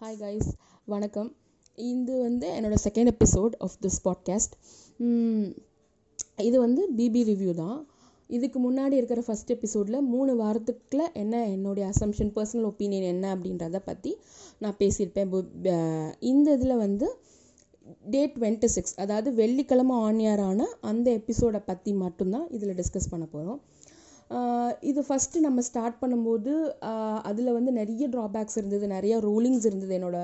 [0.00, 0.52] Hi guys
[0.84, 1.36] வணக்கம்.
[1.74, 5.52] இது வந்து என்னோடய second episode of this podcast
[6.36, 7.86] இது வந்து பிபி ரிவ்யூ தான்.
[8.26, 14.16] இதுக்கு முன்னாடி இருக்கிற ஃபஸ்ட் எபிசோடில் மூணு வாரத்துக்குள்ள என்ன என்னுடைய அசம்ஷன் பர்சனல் ஒப்பீனியன் என்ன அப்படின்றத பற்றி
[14.58, 15.44] நான் பேசியிருப்பேன்.
[15.62, 17.16] பு- இந்த இதில் வந்து
[18.10, 23.60] டேட் டுவெண்ட்டி சிக்ஸ் அதாவது வெள்ளிக்கிழமை ஆனியரான அந்த எபிசோடை பற்றி மட்டும்தான் இதில் டிஸ்கஸ் பண்ண போகிறோம்
[24.90, 26.52] இது ஃபஸ்ட்டு நம்ம ஸ்டார்ட் பண்ணும்போது
[27.30, 30.18] அதில் வந்து நிறைய ட்ராபேக்ஸ் இருந்தது நிறைய ரோலிங்ஸ் இருந்தது என்னோட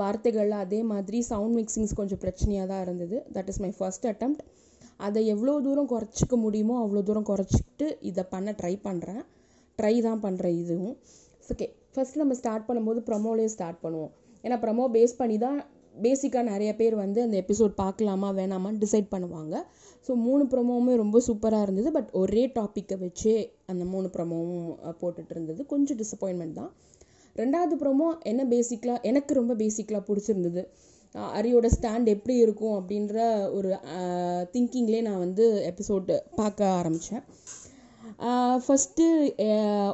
[0.00, 0.56] வார்த்தைகளில்.
[0.64, 3.16] அதே மாதிரி சவுண்ட் மிக்சிங்ஸ் கொஞ்சம் பிரச்சனையாக தான் இருந்தது.
[3.36, 4.40] That is my first attempt.
[5.06, 9.22] அதை எவ்வளோ தூரம் குறைச்சிக்க முடியுமோ அவ்வளோ தூரம் குறைச்சிக்கிட்டு இதை பண்ண ட்ரை பண்ணுறேன்
[9.78, 10.94] ட்ரை தான் பண்ணுறேன் இதுவும்.
[11.52, 14.12] ஓகே ஃபஸ்ட்டு நம்ம ஸ்டார்ட் பண்ணும்போது ப்ரமோலேயே ஸ்டார்ட் பண்ணுவோம்.
[14.44, 15.58] ஏன்னா ப்ரமோ பேஸ் பண்ணி தான்
[16.04, 19.54] பேசிக்காக நிறைய பேர் வந்து அந்த எபிசோட் பார்க்கலாமா வேணாமான்னு டிசைட் பண்ணுவாங்க.
[20.06, 21.90] ஸோ மூணு ப்ரமோவுமே ரொம்ப சூப்பராக இருந்தது.
[21.96, 23.34] பட் ஒரே டாப்பிக்கை வச்சே
[23.66, 24.68] அந்த மூணு ப்ரமோவும்
[25.00, 26.72] போட்டுட்டு இருந்தது கொஞ்சம் டிசப்பாயின்மெண்ட் தான்.
[27.36, 30.62] ரெண்டாவது ப்ரமோ என்ன பேசிக்கலாக எனக்கு ரொம்ப பேசிக்கலாக பிடிச்சிருந்தது.
[31.38, 33.16] அரியோட ஸ்டாண்ட் எப்படி இருக்கும் அப்படின்ற
[33.56, 33.68] ஒரு
[34.54, 37.24] திங்கிங்லேயே நான் வந்து எபிசோடு பார்க்க ஆரம்பித்தேன்
[38.64, 39.04] ஃபஸ்ட்டு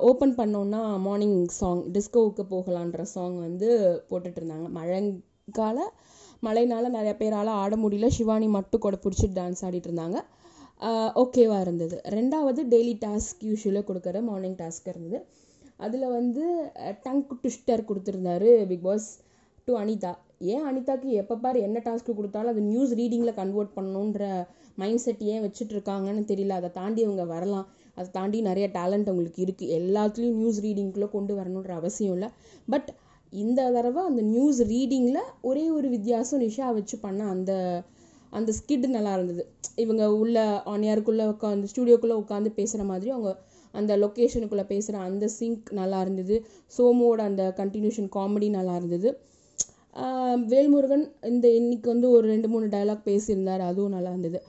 [0.08, 3.68] ஓப்பன் பண்ணோன்னா மார்னிங் சாங் டிஸ்கோவுக்கு போகலான்ற சாங் வந்து
[4.10, 5.80] போட்டுட்ருந்தாங்க இருந்தாங்க
[6.46, 8.08] மழைனால நிறைய பேரால் ஆட முடியல.
[8.16, 10.18] சிவானி மட்டும் கூட பிடிச்சிட்டு டான்ஸ் ஆடிட்டு இருந்தாங்க.
[11.22, 11.96] ஓகேவாக இருந்தது.
[12.16, 15.18] ரெண்டாவது டெய்லி டாஸ்க் யூஸ்வலாக கொடுக்குற மார்னிங் டாஸ்க் இருந்தது.
[15.84, 16.44] அதில் வந்து
[17.04, 19.06] டங் ட்விஸ்டர் கொடுத்துருந்தாரு பிக் பாஸ்
[19.68, 20.12] டு அனிதா
[20.52, 24.22] ஏன் அனிதாக்கு எப்போ பாரு என்ன டாஸ்க் கொடுத்தாலும் அது நியூஸ் ரீடிங்கில் கன்வெர்ட் பண்ணணுன்ற
[24.80, 26.56] மைண்ட் செட் ஏன் வச்சுட்டு இருக்காங்கன்னு தெரியல.
[26.60, 27.66] அதை தாண்டி அவங்க வரலாம்.
[27.96, 32.30] அதை தாண்டி நிறைய டேலண்ட் அவங்களுக்கு இருக்குது எல்லாத்துலேயும் நியூஸ் ரீடிங்குள்ளே கொண்டு வரணுன்ற அவசியம் இல்லை.
[32.74, 32.90] பட்
[33.32, 37.52] இந்த தடவை அந்த நியூஸ் ரீடிங்கில் ஒரே ஒரு வித்தியாசம் நிஷா வச்சு பண்ண அந்த
[38.32, 39.42] அந்த ஸ்கிட் நல்லா இருந்தது.
[39.76, 43.30] இவங்க உள்ள ஆனியாருக்குள்ளே உட்காந்து ஸ்டூடியோக்குள்ளே உட்காந்து பேசுகிற மாதிரி அவங்க
[43.74, 46.36] அந்த லொக்கேஷனுக்குள்ளே பேசுகிற அந்த சிங்க் நல்லா இருந்தது.
[46.76, 49.10] சோமோட அந்த கண்டினியூஷன் காமெடி நல்லா இருந்தது.
[50.52, 54.40] வேல்முருகன் இந்த இன்னைக்கு வந்து ஒரு ரெண்டு மூணு டயலாக் பேசியிருந்தார் அதுவும் நல்லா இருந்தது.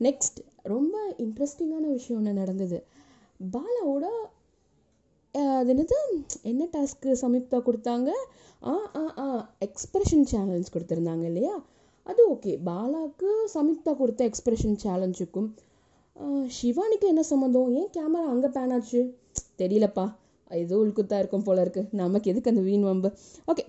[0.00, 2.78] நெக்ஸ்ட் ரொம்ப இன்ட்ரெஸ்டிங்கான விஷயம் ஒன்று நடந்தது.
[3.40, 4.06] பாலாவோட
[5.60, 5.98] அது என்னது?
[6.50, 8.10] என்ன டாஸ்க்கு சமீப்தா கொடுத்தாங்க?
[8.62, 9.26] ஆ ஆ ஆ
[9.66, 11.54] எக்ஸ்பிரஷன் சேலஞ்ச் கொடுத்துருந்தாங்க இல்லையா?
[12.10, 15.48] அது ஓகே பாலாவுக்கு சமீப்தா கொடுத்த எக்ஸ்பிரஷன் சேலஞ்சுக்கும்
[16.58, 19.00] சிவானிக்கு என்ன சம்மந்தம் ஏன் கேமரா அங்கே பேன் ஆச்சு?
[19.60, 20.04] தெரியலப்பா.
[20.50, 21.82] ஏதோ உள்குத்தா இருக்கும் போல இருக்கு.
[22.00, 23.08] நமக்கு எதுக்கு அந்த வீண் வம்பு?
[23.52, 23.64] ஓகே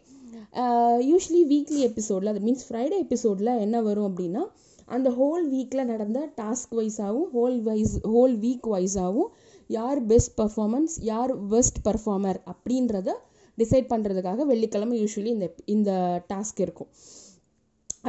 [1.09, 4.43] யூஸ்வலி வீக்லி எபிசோடில் அது மீன்ஸ் ஃப்ரைடே எபிசோடில் என்ன வரும் அப்படின்னா
[4.87, 9.31] அந்த ஹோல் வீக்கில் நடந்த டாஸ்க் வைஸாகவும் ஹோல் வைஸ் ஹோல் வீக் வைஸாகவும்
[9.75, 13.09] யார் பெஸ்ட் பர்ஃபார்மன்ஸ் யார் பெஸ்ட் பர்ஃபார்மர் அப்படின்றத
[13.57, 15.91] டிசைட் பண்ணுறதுக்காக வெள்ளிக்கிழமை யூஸ்வலி இந்த இந்த
[16.31, 16.89] டாஸ்க் இருக்கும்.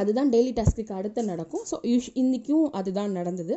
[0.01, 1.63] அதுதான் டெய்லி டாஸ்க்கு அடுத்து நடக்கும்.
[1.69, 3.55] ஸோ யூஷ் இன்றைக்கும் அதுதான் நடந்தது.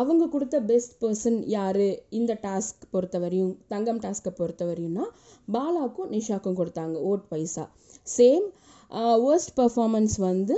[0.00, 1.86] அவங்க கொடுத்த பெஸ்ட் பர்சன் யார்?
[2.18, 5.06] இந்த டாஸ்க் பொறுத்தவரையும் தங்கம் டாஸ்க்கை பொறுத்தவரையும்னா
[5.54, 7.64] பாலாக்கும் நிஷாக்கும் கொடுத்தாங்க ஓட் பைசா.
[8.06, 8.46] சேம்
[9.24, 10.56] வேர்ஸ்ட் பர்ஃபார்மன்ஸ் வந்து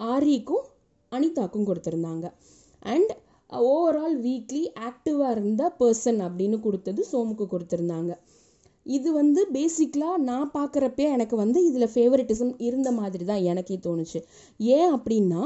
[0.00, 0.64] ஆரிக்கும்
[1.12, 2.26] அனிதாக்கும் கொடுத்துருந்தாங்க.
[2.94, 3.12] அண்ட்
[3.52, 8.12] ஓவரால் வீக்லி ஆக்டிவாக இருந்த பர்சன் அப்படின்னு கொடுத்தது சோமுக்கு கொடுத்துருந்தாங்க.
[8.96, 14.20] இது வந்து பேசிக்கலாக நான் பார்க்குறப்பே எனக்கு வந்து இதில் ஃபேவரட்டிசம் இருந்த மாதிரி தான் எனக்கே தோணுச்சு.
[14.76, 15.44] ஏன் அப்படின்னா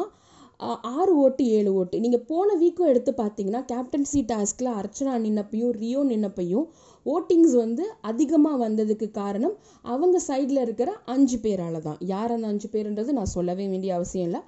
[0.97, 1.97] ஆறு ஓட்டு ஏழு ஓட்டு.
[2.05, 6.67] நீங்கள் போன வீக்கும் எடுத்து பார்த்தீங்கன்னா கேப்டன்சி டாஸ்கில் அர்ச்சனா நின்னப்பையும் ரியோ நின்னப்பையும்
[7.07, 9.55] ஓட்டிங்ஸ் வந்து அதிகமாக வந்ததுக்கு காரணம்
[9.93, 12.01] அவங்க சைடில் இருக்கிற அஞ்சு பேரால் தான்.
[12.13, 14.43] யார் அந்த அஞ்சு பேருன்றது நான் சொல்லவே வேண்டிய அவசியம் இல்லை.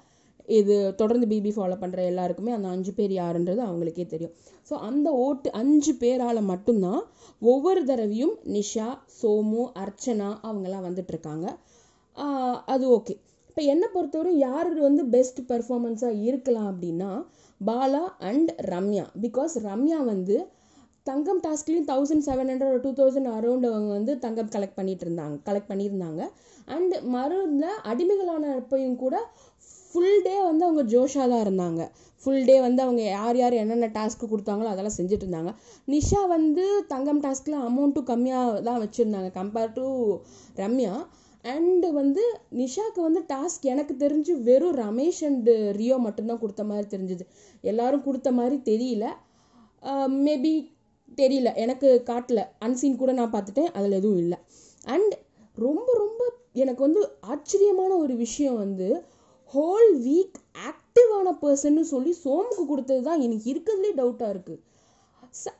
[0.47, 4.33] இது தொடர்ந்து பிபி ஃபாலோ பண்ணுற எல்லாருக்குமே அந்த அஞ்சு பேர் யாருன்றது அவங்களுக்கே தெரியும்.
[4.69, 7.01] ஸோ அந்த ஓட்டு அஞ்சு பேரால் மட்டும்தான்
[7.51, 8.87] ஒவ்வொரு தடவையும் நிஷா
[9.19, 11.47] சோமு அர்ச்சனா அவங்கெல்லாம் வந்துட்டுருக்காங்க
[12.73, 13.15] அது ஓகே.
[13.49, 17.11] இப்போ என்னை பொறுத்தவரை யார் வந்து பெஸ்ட் பெர்ஃபார்மன்ஸாக இருக்கலாம் அப்படின்னா
[17.61, 19.05] பாலா அண்ட் ரம்யா.
[19.25, 20.37] பிகாஸ் ரம்யா வந்து
[21.09, 25.71] தங்கம் டாஸ்க்லேயும் thousand seven hundred to thousand around அவங்க வந்து தங்கம் கலெக்ட் பண்ணிட்டு இருந்தாங்க கலெக்ட்
[25.71, 26.21] பண்ணியிருந்தாங்க.
[26.75, 29.15] அண்ட் மருந்தில் அடிமைகளான அப்பையும் கூட
[29.93, 31.81] ஃபுல் டே வந்து அவங்க ஜோஷாக தான் இருந்தாங்க.
[32.25, 35.51] ஃபுல் டே வந்து அவங்க யார் யார் என்னென்ன டாஸ்க்கு கொடுத்தாங்களோ அதெல்லாம் செஞ்சுட்டு இருந்தாங்க
[35.93, 39.85] நிஷா வந்து தங்கம் டாஸ்கில் அமௌண்ட்டும் கம்மியாக தான் வச்சுருந்தாங்க கம்பேர் டு
[40.61, 40.93] ரம்யா.
[41.45, 42.23] அண்டு வந்து
[42.59, 47.25] நிஷாக்கு வந்து டாஸ்க் எனக்கு தெரிஞ்சு வெறும் ரமேஷ் அண்டு ரியோ மட்டும்தான் கொடுத்த மாதிரி தெரிஞ்சுது.
[47.63, 49.05] எல்லாரும் கொடுத்த மாதிரி தெரியல.
[50.27, 50.53] மேபி
[51.17, 51.49] தெரியல.
[51.63, 52.41] எனக்கு காட்டல.
[52.65, 53.71] அன்சீன் கூட நான் பார்த்துட்டேன்.
[53.77, 54.39] அதில் எதுவும் இல்லை.
[54.95, 55.15] அண்ட்
[55.57, 56.21] ரொம்ப ரொம்ப
[56.63, 57.01] எனக்கு வந்து
[57.33, 58.87] ஆச்சரியமான ஒரு விஷயம் வந்து
[59.53, 60.37] ஹோல் வீக்
[60.69, 64.61] ஆக்டிவான பர்சன்னு சொல்லி சோமுக்கு கொடுத்தது தான் எனக்கு இருக்கிறதுலே டவுட்டாக இருக்குது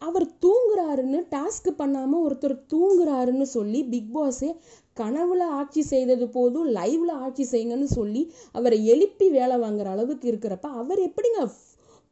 [0.08, 4.50] அவர் தூங்குறாருன்னு டாஸ்க் பண்ணாமல் ஒருத்தர் தூங்குறாருன்னு சொல்லி பிக் பாஸே
[5.00, 11.02] கனவுல ஆட்சி செய்தது போதும் லைவ்ல ஆட்சி செய்யுங்கன்னு சொல்லி அவரை எழுப்பி வேலை வாங்குற அளவுக்கு இருக்கிறப்ப அவர்
[11.08, 11.40] எப்படிங்க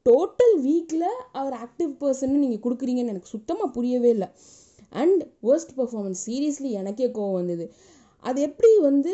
[0.06, 1.07] டோட்டல் வீக்கில்
[1.42, 4.30] அவர் ஆக்டிவ் பர்சன்னு நீங்கள் கொடுக்குறீங்கன்னு எனக்கு சுத்தமாக புரியவே இல்லை.
[5.01, 7.66] அண்ட் ஒர்ஸ்ட் பர்ஃபார்மன்ஸ் சீரியஸ்லி எனக்கே கோவம் வந்தது.
[8.24, 9.13] அது எப்படி வந்து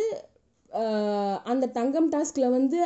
[1.51, 2.79] அந்த தங்கம் டாஸ்கில் வந்து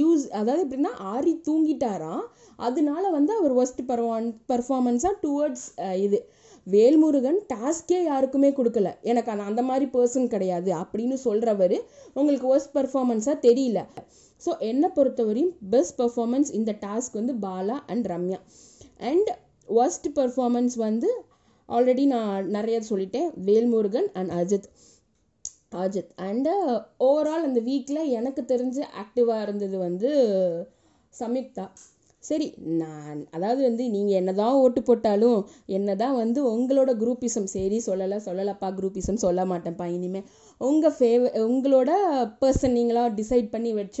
[0.00, 2.24] யூஸ் அதாவது எப்படின்னா ஆரி தூங்கிட்டாராம்.
[2.66, 5.66] அதனால வந்து அவர் ஒஸ்ட் பர்வான் பர்ஃபார்மன்ஸாக டுவர்ட்ஸ்
[6.06, 6.20] இது.
[6.66, 8.90] வேல்முருகன் டாஸ்கே யாருக்குமே கொடுக்கல.
[9.10, 11.76] எனக்கு அந்த அந்த மாதிரி பர்சன் கிடையாது அப்படின்னு சொல்கிறவர்
[12.18, 13.80] உங்களுக்கு ஒஸ்ட் பர்ஃபார்மன்ஸாக தெரியல.
[14.44, 18.40] ஸோ என்னை பொறுத்தவரையும் பெஸ்ட் பர்ஃபார்மன்ஸ் இந்த டாஸ்க் வந்து Bala and Ramya.
[19.10, 19.30] And
[19.68, 21.10] worst performance வந்து
[21.68, 23.28] ஆல்ரெடி நான் நிறைய சொல்லிட்டேன்.
[23.48, 24.66] Velmurugan and Ajith.
[25.74, 26.52] Ajith and
[27.06, 30.10] overall அந்த வீக்கில் எனக்கு தெரிஞ்சு ஆக்டிவாக இருந்தது வந்து
[31.14, 31.66] சம்யுக்தா
[32.22, 38.18] சரி நான் அதாவது வந்து நீங்கள் என்னதான் ஓட்டு போட்டாலும் என்ன தான் வந்து உங்களோட குரூப்பிசம் சரி சொல்லலை
[38.26, 40.28] சொல்லலப்பா குரூப்பிசம் சொல்ல மாட்டேன்ப்பா இனிமேல்
[40.60, 41.90] உங்கள் ஃபேவ உங்களோட
[42.40, 44.00] பர்சன் நீங்களாக டிசைட் பண்ணி வச்ச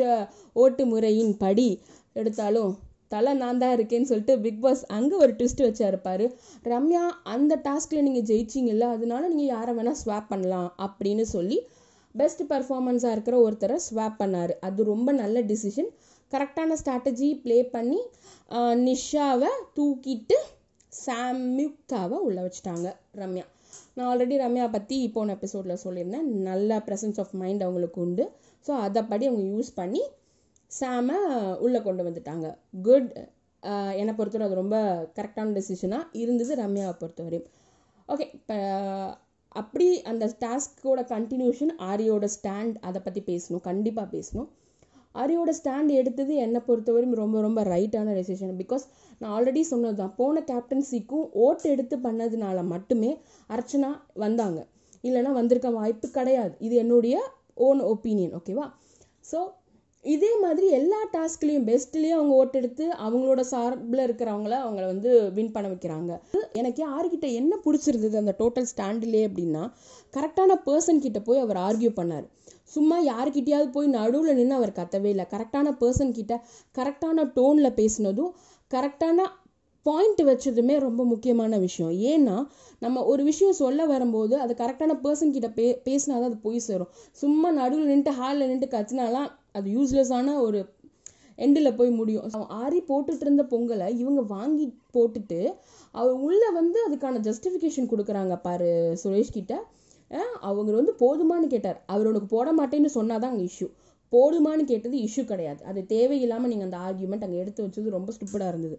[0.56, 1.68] ஓட்டு முறையின் படி
[2.14, 2.72] எடுத்தாலும்
[3.10, 6.26] தலை நான் தான் இருக்கேன்னு சொல்லிட்டு பிக் பாஸ் அங்கே ஒரு ட்விஸ்ட் வச்சாருப்பாரு
[6.72, 7.02] ரம்யா
[7.34, 11.58] அந்த டாஸ்கில் நீங்கள் ஜெயிச்சிங்கல்ல அதனால நீங்கள் யாரை வேணால் ஸ்வாப் பண்ணலாம் அப்படின்னு சொல்லி
[12.14, 14.52] பெஸ்ட் பர்ஃபார்மன்ஸாக இருக்கிற ஒருத்தரை ஸ்வாப் பண்ணார்.
[14.66, 15.88] அது ரொம்ப நல்ல டிசிஷன்
[16.32, 18.00] கரெக்டான ஸ்ட்ராட்டஜி ப்ளே பண்ணி
[18.88, 20.36] நிஷாவை தூக்கிட்டு
[20.92, 22.88] சாம்யுக்தாவை உள்ளே வச்சுட்டாங்க
[23.20, 23.44] ரம்யா.
[23.94, 26.28] நான் ஆல்ரெடி ரம்யா பற்றி போன எபிசோடில் சொல்லியிருந்தேன்.
[26.48, 28.24] நல்ல ப்ரெசன்ஸ் ஆஃப் மைண்ட் அவங்களுக்கு உண்டு.
[28.66, 30.02] ஸோ அதைப்படி அவங்க யூஸ் பண்ணி
[30.78, 31.18] சாமை
[31.64, 32.46] உள்ளே கொண்டு வந்துட்டாங்க.
[32.86, 33.10] குட்
[34.00, 34.78] என்னை பொறுத்தவரை அது ரொம்ப
[35.18, 37.46] கரெக்டான டெசிஷனாக இருந்தது ரம்யாவை பொறுத்தவரையும்.
[38.08, 38.56] ஓகே இப்போ
[39.60, 44.48] அப்படி அந்த டாஸ்க்கோட கண்டினியூஷன் ஆரியோட ஸ்டாண்ட் அதை பற்றி பேசணும் கண்டிப்பாக பேசணும்.
[45.14, 48.84] ஆரியோட ஸ்டாண்ட் எடுத்தது என்னை பொறுத்தவரையும் ரொம்ப ரொம்ப ரைட்டான டெசிஷன் பிகாஸ்
[49.20, 53.10] நான் ஆல்ரெடி சொன்னது தான் போன கேப்டன்சிக்கும் ஓட்டு எடுத்து பண்ணதுனால மட்டுமே
[53.56, 53.90] அர்ச்சனா
[54.24, 54.60] வந்தாங்க.
[55.08, 56.54] இல்லைன்னா வந்திருக்க வாய்ப்பு கிடையாது.
[56.66, 57.16] இது என்னுடைய
[57.66, 58.66] ஓன் ஒப்பீனியன் ஓகேவா
[59.30, 59.40] ஸோ
[60.04, 66.12] இதே மாதிரி எல்லா டாஸ்க்லேயும் பெஸ்ட்லேயும் அவங்க ஓட்டெடுத்து அவங்களோட சார்பில் இருக்கிறவங்கள அவங்கள வந்து வின் பண்ண வைக்கிறாங்க.
[66.52, 69.62] எனக்கு யாருக்கிட்ட என்ன பிடிச்சிருந்தது அந்த டோட்டல் ஸ்டாண்டிலே அப்படின்னா
[70.16, 72.26] கரெக்டான பர்சன் கிட்ட போய் அவர் ஆர்கியூ பண்ணார்.
[72.74, 75.26] சும்மா யாருக்கிட்டயாவது போய் நடுவில் நின்று அவர் கத்தவே இல்லை.
[75.32, 76.34] கரெக்டான பர்சன் கிட்ட
[76.78, 78.32] கரெக்டான டோனில் பேசினதும்
[78.74, 79.26] கரெக்டான
[79.86, 81.94] பாயிண்ட் வச்சதுமே ரொம்ப முக்கியமான விஷயம்.
[82.12, 82.36] ஏன்னா
[82.78, 86.92] நம்ம ஒரு விஷயம் சொல்ல வரும்போது அது கரெக்டான பர்சன் கிட்ட பே பேசினா தான் அது போய் சேரும்.
[87.22, 90.60] சும்மா நடுவில் நின்றுட்டு ஹாலில் நின்றுட்டு கத்துனாலாம் அது யூஸ்லெஸ்ஸான ஒரு
[91.38, 92.26] எண்டில் போய் முடியும்.
[92.34, 94.66] அவன் ஆரி போட்டுட்டு இருந்த பொங்கலை இவங்க வாங்கி
[94.96, 95.38] போட்டுட்டு
[95.94, 98.68] அவர் உள்ளே வந்து அதுக்கான ஜஸ்டிஃபிகேஷன் கொடுக்குறாங்க பாரு
[99.02, 99.54] சுரேஷ் கிட்ட.
[100.48, 101.78] அவங்க வந்து போதுமான்னு கேட்டார்.
[101.92, 103.68] அவர் உனக்கு போட மாட்டேன்னு சொன்னாதான் அங்கே இஷ்யூ
[104.12, 105.60] போதுமான்னு கேட்டது இஷ்யூ கிடையாது.
[105.70, 108.76] அது தேவையில்லாமல் நீங்கள் அந்த ஆர்கியூமெண்ட் அங்கே எடுத்து வச்சது ரொம்ப ஸ்டூப்பிடாக இருந்தது.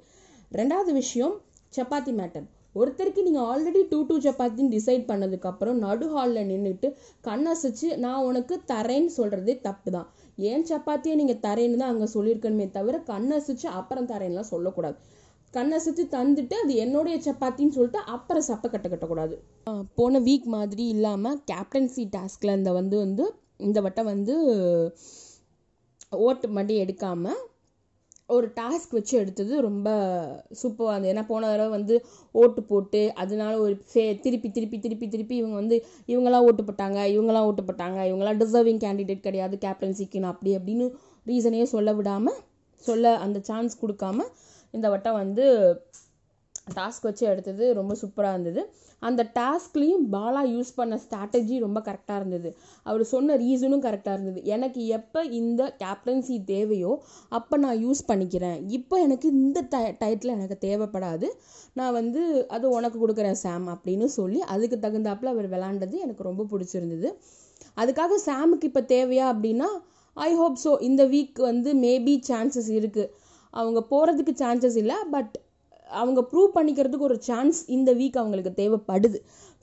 [0.60, 1.34] ரெண்டாவது விஷயம்
[1.74, 2.46] சப்பாத்தி மேட்டர்
[2.80, 6.88] ஒருத்தருக்கு நீங்கள் ஆல்ரெடி டூ டூ சப்பாத்தின்னு டிசைட் பண்ணதுக்கப்புறம் நடு ஹாலில் நின்றுட்டு
[7.28, 12.96] கண்ணசைச்சு நான் உனக்கு தரேன்னு சொல்கிறதே தப்பு தான் ஏன் சப்பாத்தியை நீங்கள் தரேன்னு தான் அங்கே சொல்லியிருக்கணுமே தவிர
[12.98, 14.98] கண்ணை கண்ணசைச்சு அப்புறம் தரேன்லாம் சொல்லக்கூடாது.
[15.54, 19.36] கண்ணசைச்சு தந்துட்டு அது என்னுடைய சப்பாத்தின்னு சொல்லிட்டு அப்புறம் சப்பை கட்ட கட்டக்கூடாது.
[20.00, 23.26] போன வீக் மாதிரி இல்லாமல் கேப்டன்சி டாஸ்கில் இந்த வந்து வந்து
[23.60, 24.34] இந்த வட்டம் வந்து
[26.26, 27.40] ஓட்டு மட்டும் எடுக்காமல்
[28.30, 29.88] ஒரு டாஸ்க் வச்சு எடுத்தது ரொம்ப
[30.62, 31.12] சூப்பராக இருந்தது.
[31.14, 31.96] ஏன்னா போன தடவை வந்து
[32.36, 35.78] ஓட்டு போட்டு அதனால ஒரு ஃபே திருப்பி திருப்பி திருப்பி திருப்பி இவங்க வந்து
[36.08, 40.88] இவங்களாம் ஓட்டு போட்டாங்க இவங்களாம் ஓட்டு போட்டாங்க இவங்களாம் டிசர்விங் கேண்டிடேட் கிடையாது கேப்டன்சிக்குன்னு அப்படி அப்படின்னு
[41.28, 42.40] ரீசனையே சொல்ல விடாமல்
[42.86, 44.26] சொல்ல அந்த சான்ஸ் கொடுக்காம
[44.74, 45.46] இந்த வட்டம் வந்து
[46.68, 48.62] டாஸ்க் வச்சு எடுத்தது ரொம்ப சூப்பராக இருந்தது.
[49.00, 52.50] அந்த டாஸ்க்லேயும் பாலா யூஸ் பண்ண ஸ்ட்ராட்டஜி ரொம்ப கரெக்டாக இருந்தது.
[52.84, 54.44] அவர் சொன்ன ரீசனும் கரெக்டாக இருந்தது.
[54.44, 58.68] எனக்கு எப்போ இந்த கேப்டன்சி தேவையோ அப்போ நான் யூஸ் பண்ணிக்கிறேன்.
[58.68, 61.30] இப்போ எனக்கு இந்த ட டயத்தில் எனக்கு தேவைப்படாது.
[61.74, 67.10] நான் வந்து அது உனக்கு கொடுக்குறேன் சாம் அப்படின்னு சொல்லி அதுக்கு தகுந்தாப்புல அவர் விளாண்டது எனக்கு ரொம்ப பிடிச்சிருந்தது.
[67.78, 69.70] அதுக்காக சாமுக்கு இப்போ தேவையா அப்படின்னா
[70.18, 73.12] ஐ ஹோப் ஸோ இந்த வீக் வந்து மேபி சான்சஸ் இருக்குது
[73.50, 75.34] அவங்க போகிறதுக்கு சான்சஸ் இல்லை பட்
[76.02, 79.20] அவங்க ப்ரூவ் பண்ணிக்கிறதுக்கு ஒரு சான்ஸ் இந்த வீக் அவங்களுக்கு தேவைப்படுது.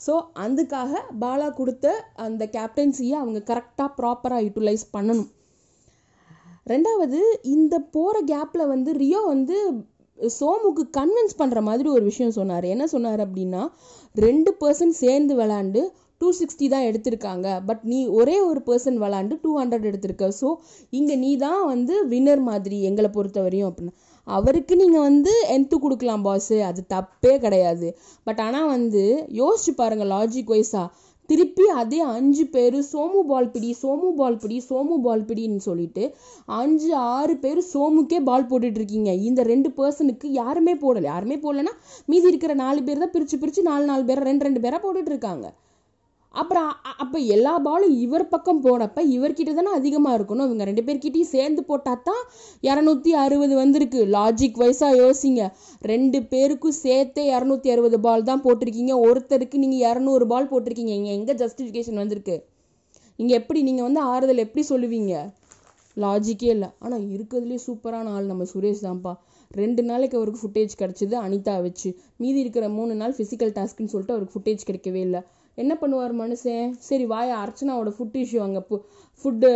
[0.07, 0.15] ஸோ
[0.45, 1.87] அதுக்காக பாலா கொடுத்த
[2.27, 5.31] அந்த கேப்டன்சியை அவங்க கரெக்டாக ப்ராப்பராக யூட்டிலைஸ் பண்ணணும்.
[6.73, 7.21] ரெண்டாவது
[7.55, 9.57] இந்த போகிற கேப்பில் வந்து ரியோ வந்து
[10.19, 12.67] சோமுக்கு கன்வின்ஸ் பண்ணுற மாதிரி ஒரு விஷயம் சொன்னார்.
[12.75, 13.63] என்ன சொன்னார் அப்படின்னா
[14.27, 15.83] ரெண்டு பர்சன் சேர்ந்து விளாண்டு
[16.21, 17.47] டூ சிக்ஸ்டி தான் எடுத்திருக்காங்க.
[17.69, 20.27] பட் நீ ஒரே ஒரு பர்சன் விளாண்டு டூ ஹண்ட்ரட் எடுத்திருக்க.
[20.41, 20.49] ஸோ
[20.99, 23.95] இங்கே நீ தான் வந்து வின்னர் மாதிரி எங்களை பொறுத்த வரையும் அப்படின்னா.
[24.27, 27.89] அவருக்கு நீங்கள் வந்து என்த்து கொடுக்கலாம் பாஸு அது தப்பே கிடையாது.
[28.27, 29.05] பட் ஆனால் வந்து
[29.41, 30.89] யோசிச்சு பாருங்கள் லாஜிக் வைஸாக
[31.29, 36.05] திருப்பி அதே அஞ்சு பேர் சோமு பால் பிடி சோமு பால் பிடி சோமு பால் பிடின்னு சொல்லிட்டு
[36.61, 39.11] அஞ்சு ஆறு பேர் சோமுக்கே பால் போட்டுட்டு இருக்கீங்க.
[39.29, 41.07] இந்த ரெண்டு பர்சனுக்கு யாருமே போடலை.
[41.15, 41.75] யாருமே போடலைன்னா
[42.13, 45.47] மீதி இருக்கிற நாலு பேர் தான் பிரித்து பிரித்து நாலு நாலு பேரை ரெண்டு ரெண்டு பேராக போட்டுட்டு இருக்காங்க.
[46.41, 46.69] அப்புறம்
[47.03, 50.47] அப்போ எல்லா பாலும் இவர் பக்கம் போனப்ப இவர்கிட்ட தானே அதிகமாக இருக்கணும்.
[50.49, 52.23] இவங்க ரெண்டு பேர்கிட்டையும் சேர்ந்து போட்டால் தான்
[52.69, 54.01] இரநூத்தி அறுபது வந்திருக்கு.
[54.17, 55.43] லாஜிக் வைஸாக யோசிங்க.
[55.93, 58.95] ரெண்டு பேருக்கும் சேர்த்தே இரநூத்தி அறுபது பால் தான் போட்டிருக்கீங்க.
[59.09, 60.95] ஒருத்தருக்கு நீங்கள் இரநூறு பால் போட்டிருக்கீங்க.
[61.01, 62.37] இங்கே எங்கே ஜஸ்டிஃபிகேஷன் வந்திருக்கு?
[63.19, 65.15] நீங்கள் எப்படி நீங்கள் வந்து ஆறுதல் எப்படி சொல்லுவீங்க?
[66.03, 66.71] லாஜிக்கே இல்லை.
[66.85, 69.13] ஆனால் இருக்கிறதுலே சூப்பரான ஆள் நம்ம சுரேஷ் தான்ப்பா.
[69.61, 71.89] ரெண்டு நாளைக்கு அவருக்கு ஃபுட்டேஜ் கிடச்சிது அனிதா வச்சு.
[72.23, 75.21] மீதி இருக்கிற மூணு நாள் ஃபிசிக்கல் டாஸ்க்குன்னு சொல்லிட்டு அவருக்கு ஃபுட்டேஜ் கிடைக்கவே இல்லை.
[75.59, 76.69] என்ன பண்ணுவார் மனுஷன்?
[76.89, 78.61] சரி வாய அர்ச்சனாவோட ஃபுட் இஷ்யூ அங்கே
[79.25, 79.49] ஃபுட்டு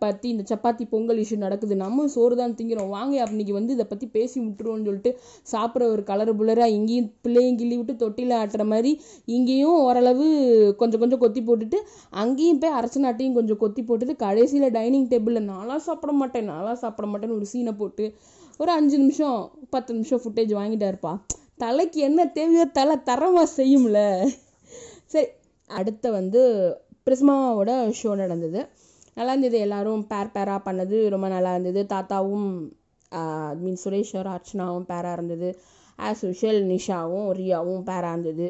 [0.00, 1.74] பற்றி இந்த சப்பாத்தி பொங்கல் இஷ்யூ நடக்குது.
[1.82, 2.90] நம்ம சோறு தான் திங்கிறோம்.
[2.96, 5.10] வாங்க அன்னைக்கு வந்து இதை பற்றி பேசி விட்டுருவோம்னு சொல்லிட்டு
[5.52, 8.92] சாப்பிட்ற ஒரு கலர் புலராக இங்கேயும் பிள்ளையும் கிள்ளி விட்டு தொட்டியில் ஆட்டுற மாதிரி
[9.36, 10.26] இங்கேயும் ஓரளவு
[10.82, 11.80] கொஞ்சம் கொஞ்சம் கொத்தி போட்டுட்டு
[12.24, 16.48] அங்கேயும் போய் அர்ச்சனாட்டையும் கொஞ்சம் கொத்தி போட்டுட்டு கடைசியில் டைனிங் டேபிளில் நாளாக சாப்பிட மாட்டேன்.
[16.52, 18.06] நாளாக சாப்பிட மாட்டேன்னு ஒரு சீனை போட்டு
[18.62, 19.38] ஒரு அஞ்சு நிமிஷம்
[19.74, 21.14] பத்து நிமிஷம் ஃபுட்டேஜ் வாங்கிட்டாருப்பா.
[21.64, 23.98] தலைக்கு என்ன தேவையோ தலை தரமாக செய்யும்ல.
[25.10, 25.28] சரி
[25.70, 26.40] அடுத்த வந்து
[27.06, 28.60] பிரிஸ்மாவோட ஷோ நடந்தது.
[29.16, 31.80] நல்லா இருந்தது எல்லாரும் பேர் பேராக பண்ணது ரொம்ப நல்லா இருந்தது.
[31.92, 32.48] தாத்தாவும்
[33.62, 35.48] மீன் சுரேஷர் அர்ச்சனாவும் பேராக இருந்தது.
[35.98, 38.48] ஆஸ் யூஷுவல் நிஷாவும் ரியாவும் பேராக இருந்தது.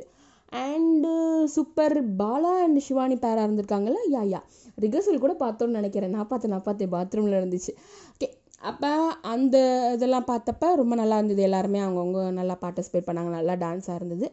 [0.53, 1.13] And
[1.55, 4.01] super Bala and Shivani பேராக இருந்திருக்காங்கல்ல?
[4.15, 4.41] யா யா
[4.85, 6.15] ரிகர்சல் கூட பார்த்தோன்னு நினைக்கிறேன்.
[6.17, 6.93] நான் பார்த்தேன் நான் பார்த்தேன்.
[6.97, 7.73] பாத்ரூமில் இருந்துச்சு.
[8.15, 8.29] ஓகே
[8.71, 8.91] அப்போ
[9.35, 9.57] அந்த
[9.97, 11.43] இதெல்லாம் பார்த்தப்ப ரொம்ப நல்லா இருந்தது.
[11.49, 13.31] எல்லாருமே அவங்கவுங்க நல்லா பார்ட்டிசிபேட் பண்ணாங்க.
[13.39, 14.27] நல்லா டான்ஸாக இருந்தது.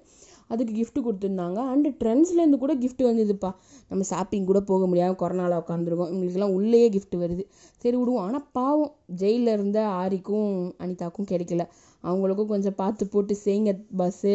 [0.47, 1.59] அதுக்கு கிஃப்ட்டு கொடுத்துருந்தாங்க.
[1.71, 3.51] அண்டு ட்ரெண்ட்ஸ்லேருந்து கூட கிஃப்ட் வந்ததுப்பா.
[3.89, 7.43] நம்ம ஷாப்பிங் கூட போக முடியாமல் கொரோனாவில் உட்காந்துருக்கோம் இவங்களுக்குலாம் உள்ளேயே கிஃப்ட் வருது.
[7.77, 8.23] சரி விடுவோம்.
[8.27, 10.51] ஆனால் பாவம் ஜெயிலில் இருந்த ஆரிக்கும்
[10.83, 11.65] அனிதாக்கும் கிடைக்கல.
[12.03, 14.33] அவங்களுக்கும் கொஞ்சம் பார்த்து போட்டு செய்யுங்க பஸ்ஸு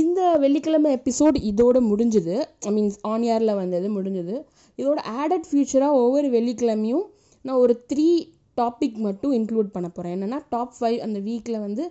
[0.00, 2.34] இந்த வெள்ளிக்கிழமை எபிசோட் இதோட முடிஞ்சுது.
[2.68, 4.36] ஐ மீன்ஸ் ஆன் இயரில் வந்தது முடிஞ்சது.
[4.78, 7.06] இதோட ஆடட் ஃபியூச்சராக ஒவ்வொரு வெள்ளிக்கிழமையும்
[7.44, 8.08] நான் ஒரு த்ரீ
[8.60, 11.84] டாபிக் மட்டும் இன்க்ளூட் பண்ண போகிறேன் என்னென்னா டாப் ஃபைவ் அந்த வீக்கில் வந்து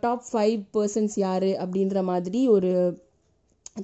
[0.00, 3.02] டாப் ஃபைவ் பர்சன்ஸ் யார் அப்படின்ற மாதிரி ஒரு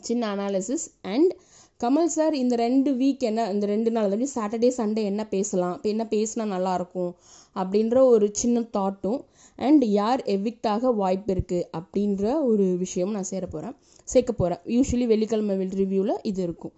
[0.01, 1.37] சின்ன அனாலிசிஸ் அண்ட்
[1.81, 5.75] கமல் சார் இந்த ரெண்டு வீக் என்ன இந்த ரெண்டு நாள் அதாவது சாட்டர்டே சண்டே என்ன பேசலாம்?
[5.75, 7.15] இப்போ என்ன பேசினா நல்லாயிருக்கும்
[7.55, 9.21] அப்படின்ற ஒரு சின்ன தாட்டும்
[9.57, 15.57] அண்ட் யார் எவிக்ட் வாய்ப்பு இருக்குது அப்படின்ற ஒரு விஷயமும் நான் சேர போகிறேன் சேர்க்க போகிறேன் யூஸ்வலி வெள்ளிக்கிழமை
[15.57, 16.73] ரிவ்யூவில் இது இருக்கும்.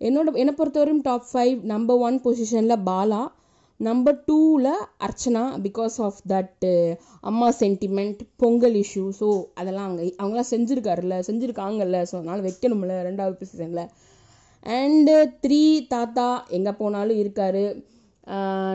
[0.00, 3.32] என்னோட என்னை பொறுத்தவரையும் டாப் ஃபைவ் நம்பர் ஒன் பொசிஷனில் பாலா
[3.80, 4.70] நம்பர் டூவில்
[5.06, 6.66] அர்ச்சனா பிகாஸ் ஆஃப் தட்
[7.30, 9.28] அம்மா சென்டிமெண்ட் பொங்கல் இஷ்யூ ஸோ
[9.60, 11.98] அதெல்லாம் அவங்க அவங்களாம் செஞ்சுருக்காருல்ல செஞ்சுருக்காங்கல்ல.
[12.10, 13.84] ஸோ அதனால் வைக்கணும்ல ரெண்டாவது சீசனில்
[14.66, 15.60] அண்டு த்ரீ
[15.94, 16.28] தாத்தா
[16.58, 17.62] எங்கே போனாலும் இருக்கார்.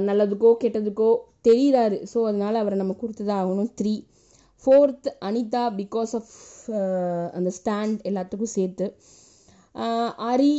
[0.09, 1.09] நல்லதுக்கோ கெட்டதுக்கோ
[1.47, 1.97] தெரியுறாரு.
[2.11, 3.93] ஸோ அதனால் அவரை நம்ம கொடுத்து தான் ஆகணும் three
[4.63, 6.33] fourth Anitha because of
[7.37, 8.85] அந்த ஸ்டாண்ட் எல்லாத்துக்கும் சேர்த்து.
[10.29, 10.53] ஆரி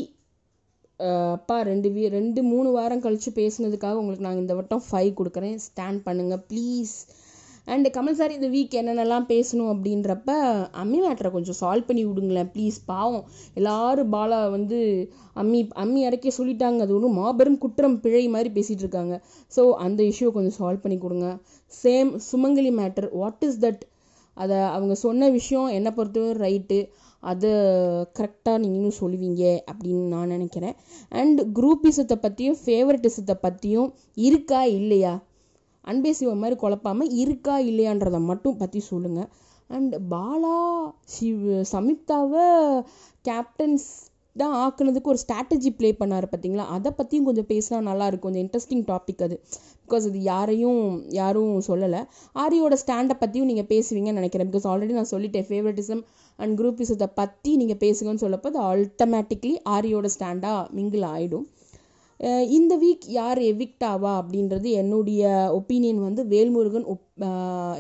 [1.37, 5.59] அப்பா ரெண்டு வீ ரெண்டு மூணு வாரம் கழித்து பேசுனதுக்காக உங்களுக்கு நாங்கள் இந்த வட்டம் ஃபைவ் கொடுக்குறேன்.
[5.67, 6.95] ஸ்டாண்ட் பண்ணுங்கள் ப்ளீஸ்
[7.73, 10.31] அண்டு கமல் சார் இந்த வீக் என்னென்னலாம் பேசணும் அப்படின்றப்ப
[10.83, 13.27] அம்மி மேட்ரை கொஞ்சம் சால்வ் பண்ணி விடுங்களேன் ப்ளீஸ் பாவம்
[13.59, 14.79] எல்லாரும் பாலா வந்து
[15.43, 16.81] அம்மி அம்மி இறக்கி சொல்லிட்டாங்க.
[16.85, 19.17] அது ஒன்றும் மாபெரும் குற்றம் பிழை மாதிரி பேசிகிட்டு இருக்காங்க.
[19.57, 21.29] ஸோ அந்த இஷ்யூவை கொஞ்சம் சால்வ் பண்ணி கொடுங்க.
[21.73, 23.85] Same Sumangali matter what is that
[24.37, 26.81] அதை அவங்க சொன்ன விஷயம் என்னை பொறுத்தவரை ரைட்டு
[27.23, 27.51] அதை
[28.19, 30.77] கரெக்டாக நீங்களும் சொல்லுவீங்க அப்படின்னு நான் நினைக்கிறேன்.
[31.21, 33.91] அண்ட் குரூப்பிசத்தை பற்றியும் ஃபேவரட்டிசத்தை பற்றியும்
[34.29, 35.15] இருக்கா இல்லையா?
[35.85, 39.31] அன்பே சிவம் மாதிரி குழப்பாமல் இருக்கா இல்லையான்றதை மட்டும் பற்றி சொல்லுங்கள்
[39.71, 40.57] அண்ட் பாலா
[41.15, 42.47] சிவ் சமிதாவை
[43.29, 43.87] கேப்டன்ஸ்
[44.37, 49.23] தான் ஆக்குனதுக்கு ஒரு ஸ்ட்ராட்டஜி ப்ளே பண்ணார் பார்த்தீங்களா அதை பற்றியும் கொஞ்சம் பேசினா நல்லாயிருக்கும் கொஞ்சம் இன்ட்ரெஸ்டிங் டாபிக்
[49.23, 49.37] அது.
[49.83, 52.01] பிகாஸ் அது யாரையும் யாரும் சொல்லலை.
[52.35, 54.51] ஆரியோட ஸ்டாண்டை பற்றியும் நீங்கள் பேசுவீங்கன்னு நினைக்கிறேன்.
[54.53, 56.03] பிகாஸ் ஆல்ரெடி நான் சொல்லிட்டேன் ஃபேவரட்டிசம்
[56.39, 61.47] அண்ட் குரூப்பிசத்தை பற்றி நீங்கள் பேசுங்கன்னு சொல்லப்போ அது ஆல்டமேட்டிக்லி ஆரியோட ஸ்டாண்டாக மிங்கிள் ஆகிடும்
[62.57, 65.23] இந்த வீக் யார் எவிக்ட் ஆவா அப்படின்றது என்னுடைய
[65.59, 67.25] ஒப்பீனியன் வந்து வேல்முருகன் ஒப்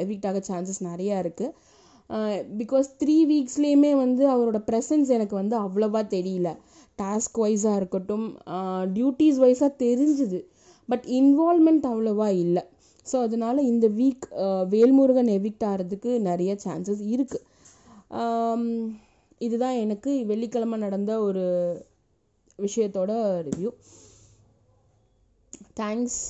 [0.05, 1.55] எவிக்ட் ஆக சான்சஸ் நிறையா இருக்குது
[2.61, 6.49] பிகாஸ் த்ரீ வீக்ஸ்லேயுமே வந்து அவரோட ப்ரெசன்ஸ் எனக்கு வந்து அவ்வளோவா தெரியல.
[6.99, 8.27] டாஸ்க் வைஸாக இருக்கட்டும்
[8.97, 10.41] டியூட்டிஸ் வைஸாக தெரிஞ்சுது.
[10.89, 12.63] பட் இன்வால்மெண்ட் அவ்வளோவா இல்லை.
[13.07, 14.27] ஸோ அதனால் இந்த வீக்
[14.75, 17.45] வேல்முருகன் எவிக்ட் ஆகிறதுக்கு நிறைய சான்சஸ் இருக்குது
[19.41, 21.45] இதுதான் எனக்கு வெள்ளிக்கிழமை நடந்த ஒரு
[22.59, 23.13] விஷயத்தோட
[23.49, 23.71] ரிவ்யூ
[25.81, 26.23] தேங்க்ஸ்